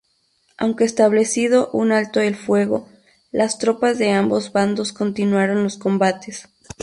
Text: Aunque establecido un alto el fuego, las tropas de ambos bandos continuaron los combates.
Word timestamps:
Aunque 0.57 0.83
establecido 0.83 1.69
un 1.73 1.91
alto 1.91 2.21
el 2.21 2.35
fuego, 2.35 2.89
las 3.31 3.59
tropas 3.59 3.99
de 3.99 4.09
ambos 4.09 4.51
bandos 4.51 4.93
continuaron 4.93 5.61
los 5.63 5.77
combates. 5.77 6.47